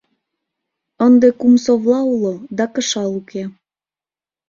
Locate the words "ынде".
1.05-1.29